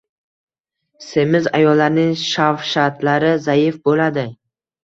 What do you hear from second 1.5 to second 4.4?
ayollarning shahvatlari zaif bo‘ladi.